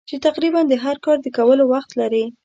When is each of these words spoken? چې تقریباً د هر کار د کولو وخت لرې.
چې 0.09 0.15
تقریباً 0.27 0.61
د 0.67 0.73
هر 0.83 0.97
کار 1.05 1.17
د 1.21 1.27
کولو 1.37 1.63
وخت 1.73 1.89
لرې. 1.99 2.25